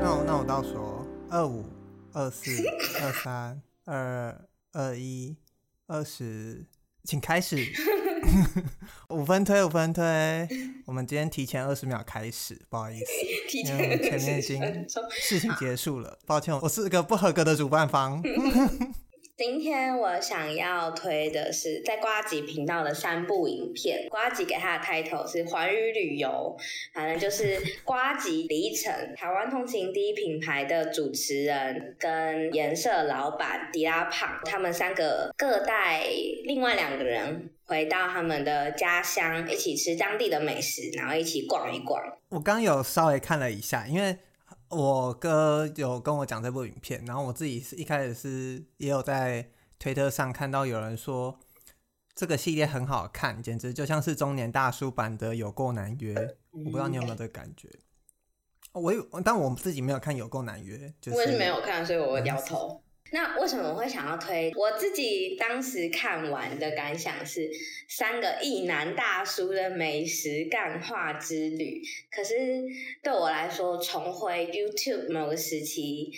[0.00, 1.64] 那我那我倒数二五
[2.12, 2.50] 二四
[3.02, 5.36] 二三二二一
[5.86, 6.66] 二十，
[7.04, 7.56] 请开始。
[9.08, 10.46] 五分推五分推，
[10.84, 13.06] 我们今天提前二十秒开始，不好意思，
[13.64, 14.60] 因为前面已经
[15.10, 18.22] 事情结束了，抱歉，我是个不合格的主办方。
[19.38, 26.56] 今天我想要推的是在瓜吉频道的三部影片，瓜吉给他的 title 是环宇旅游，
[26.92, 27.56] 反正就是
[27.86, 36.02] 瓜吉李依晨，台湾通勤第一品牌的主持人跟颜色老板迪拉胖，他们三个各带
[36.42, 42.02] 另外两个人回到他们的家乡，一起吃当地的美食，然后一起逛一逛。
[42.30, 44.18] 我刚有稍微看了一下，因为。
[44.70, 51.38] 我哥有跟我讲这部影片，然后我自己是一开始是也有在推特上看到有人说
[52.14, 56.14] 这个系列很好看，简直就像是中年大叔版的《有够难约》，
[56.50, 57.68] 我不知道你有没有这个感觉。
[58.72, 62.82] 我有，但我自己没有看《有够难约》，就是，我也是没有看，所以我会摇头。
[63.10, 64.52] 那为什么我会想要推？
[64.54, 67.50] 我自己当时看完的感想是
[67.88, 71.82] 三个意男大叔的美食干话之旅。
[72.10, 72.34] 可是
[73.02, 76.12] 对我来说，重回 YouTube 某个时期。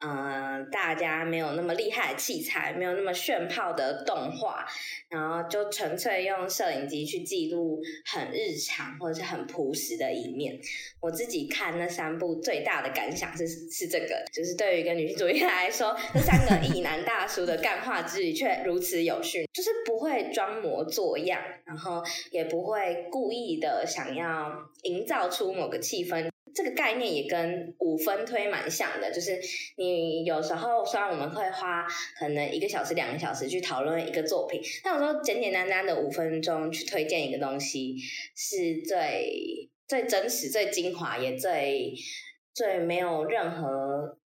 [0.00, 4.64] 呃，大家没有那么厉害的器材，没有那么炫炮的动画，
[5.08, 10.56] 然后就纯粹用摄影机去记录很日常或者是很朴实的一面。
[11.00, 26.30] 我自己看那三部最大的感想是是这个，就是对于一个女性主义来说，这三个异男大叔的干话之旅却如此有趣，就是不会装模作样，然后也不会故意的想要营造出某个气氛。
[26.54, 29.40] 这个概念也跟五分推蛮像的，就是
[29.76, 31.86] 你有时候虽然我们会花
[32.18, 37.96] 可能一个小时、两个小时去讨论一个作品，但有时候简简单单的五分钟去推荐一个东西，
[38.34, 41.94] 是最最真实、最精华，也最
[42.54, 44.18] 最没有任何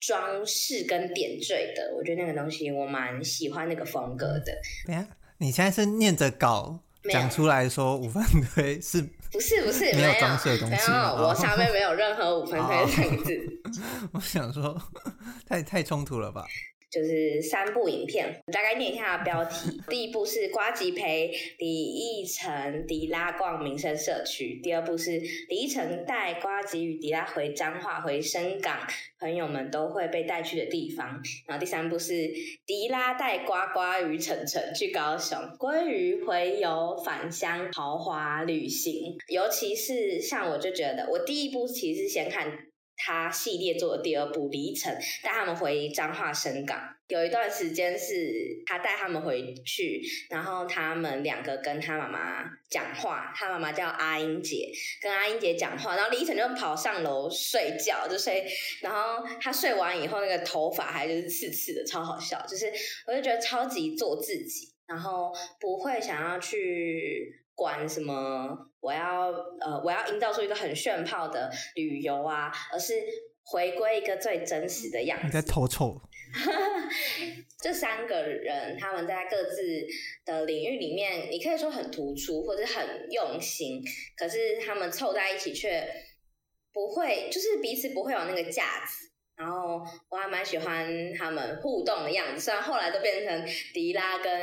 [0.00, 1.94] 装饰跟点缀的。
[1.96, 4.58] 我觉得那个东西我蛮喜欢那个风格的。
[4.86, 8.22] 对呀，你现在是念着稿讲出来说五分
[8.54, 9.04] 推是？
[9.32, 13.62] 不是不是没有装饰的东西，没有，我上面没有任何五分推三个字。
[14.12, 14.80] 我想说，
[15.46, 16.44] 太太冲突了吧？
[16.90, 19.80] 就是三部影片，大概念一下标题。
[19.88, 28.78] 第一部是瓜吉陪李依晨、迪拉逛民生社区；第二部是李依晨带瓜吉与迪拉回彰化、回深港，
[29.20, 31.06] 朋友们都会被带去的地方；
[31.46, 32.30] 然后第三部是
[32.64, 39.16] 迪拉带呱呱与晨晨去高雄，鲑鱼回游返乡豪华旅行。
[39.28, 42.67] 尤其是像我就觉得，我第一部其实先看。
[42.98, 44.92] 他系列做的第二部《离城》，
[45.24, 46.78] 带他们回彰化深港。
[47.06, 53.32] 有一段时间是他带他们回去，然后他们两个跟他妈妈讲话。
[53.34, 54.70] 他妈妈叫阿英姐，
[55.00, 55.96] 跟阿英姐讲话。
[55.96, 58.44] 然后离城就跑上楼睡觉，就睡。
[58.82, 62.44] 然后他睡完以后，那个头发还就是刺刺的，超好笑。
[62.46, 62.70] 就是
[63.06, 67.42] 我就觉得超级做自己，然后不会想要去。
[67.58, 68.56] 管什么？
[68.78, 72.94] 我要呃，我要营造出一个很炫炮的旅游啊，而是
[73.42, 75.26] 回归一个最真实的样子。
[75.26, 76.00] 你在偷臭？
[77.60, 79.84] 这三个人他们在各自
[80.24, 83.82] 的领域里面，你可以说很突出或者很用心，
[84.16, 85.92] 可是他们凑在一起却
[86.72, 89.10] 不会，就是彼此不会有那个架子。
[89.38, 94.34] 然后我还蛮喜欢他们互动的样子，虽然后来都变成迪拉跟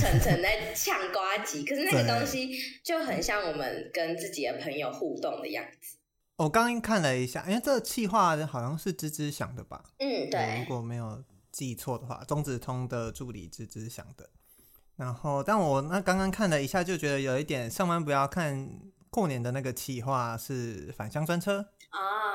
[0.00, 2.50] 晨晨在 呛瓜吉，可是那个东西
[2.82, 5.98] 就很像我们跟自己的朋友互动的样子。
[6.36, 9.84] 我刚刚看了一下，因为这个企划好像是芝芝想的吧？
[9.98, 10.60] 嗯，对。
[10.60, 11.22] 如果没有
[11.52, 14.30] 记错的话，中子通的助理芝芝想的。
[14.96, 18.68] 然后，但我那刚刚看了一下，就觉得有一点上班不要看
[19.10, 21.60] 过年的那个企划是返乡专车。
[21.90, 22.31] 啊，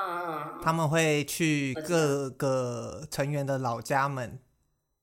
[0.62, 4.38] 他们会去各个成员的老家们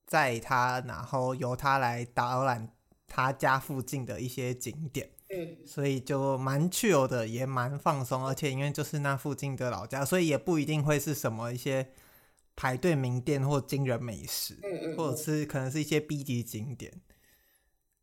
[0.06, 2.70] 载他，然后由他来导览
[3.06, 5.10] 他家附近的一些景点。
[5.28, 11.90] 嗯，所以就蛮 chill 的，也蛮放松，而且因为就是那附近的老家，所以也不一定会是什么一些
[12.54, 16.92] 排队名店或惊人美食，嗯嗯，或者是可能是一些 B 级景点。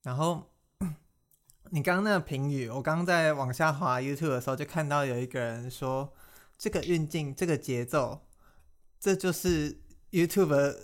[0.01, 0.51] 然后
[1.71, 6.13] 你刚刚那个评语，我刚刚在往下滑 YouTube 的时候，就看到有一个人说。
[6.57, 8.21] 这个运镜，这个节奏，
[8.99, 9.79] 这就是
[10.11, 10.75] YouTube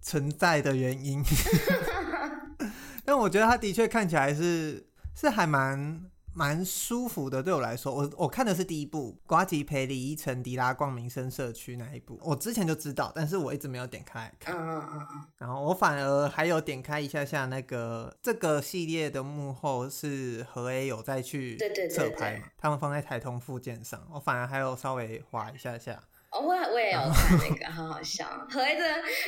[0.00, 1.22] 存在的原因。
[3.04, 7.42] 但我觉得他的确看起来是是还蛮蛮舒服的。
[7.42, 14.54] 对我来说，我我看的是第一部，瓜吉陪李依晨、迪拉逛民生社区那一部，我之前就知道，但是我一直没有点开来看。
[14.54, 15.24] 嗯嗯嗯。
[15.38, 21.56] 然后我反而还有点开一下下那个这个系列的幕后是何 A 有再去
[21.90, 25.98] 侧拍嘛，他们放在台通附件上，我反而还有稍微划一下下。
[26.36, 28.84] 哦，我我也有看那个，好好笑，和 A 的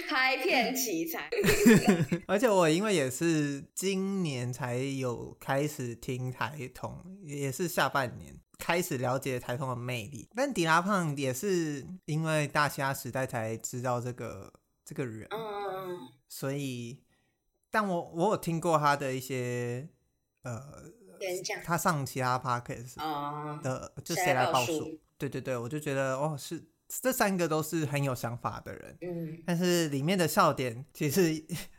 [0.08, 1.30] 拍片奇才。
[2.28, 10.28] 而且我因为也是今年才有开始听台通，也是下半年开始了解台通的魅力。
[10.34, 14.52] 但迪拉胖也是因为大虾时代才知道这个
[14.84, 17.00] 这个人，嗯，所以，
[17.70, 19.88] 但我我有听过他的一些
[20.42, 20.84] 呃
[21.20, 24.98] 演讲，他上其他 podcast 的，就谁来报数？
[25.16, 26.62] 对对对，我就觉得哦是。
[26.88, 31.34] 这三个都是很有想法的人，嗯，但是里面的笑点其实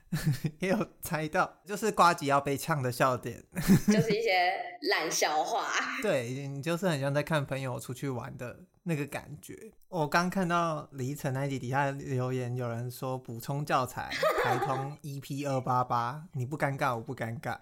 [0.59, 3.43] 也有猜到，就是瓜吉要被呛的笑点，
[3.87, 4.53] 就是一些
[4.89, 5.67] 烂笑话。
[6.01, 9.71] 对，你就是很像在看朋友出去玩的那个感觉。
[9.87, 14.11] 我刚看到李依晨那集底下留言，有人说补充教材，
[14.43, 17.57] 台通 EP 二八八，你不尴尬，我不尴尬，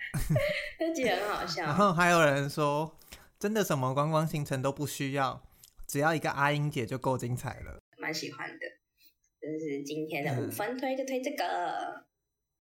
[0.79, 1.63] 那集很好笑。
[1.63, 2.97] 然后还有人说，
[3.39, 5.41] 真的什么观光行程都不需要。
[5.87, 8.59] 只要一个阿英姐就够精彩了，蛮喜欢的。
[9.39, 12.06] 就是今天的五分推就推这个。